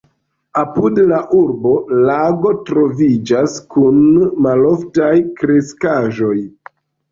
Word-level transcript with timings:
Apud 0.59 1.01
la 1.11 1.19
urbo 1.39 1.73
lago 2.07 2.55
troviĝas 2.71 3.59
kun 3.77 4.01
maloftaj 4.49 5.13
kreskaĵoj. 5.43 6.35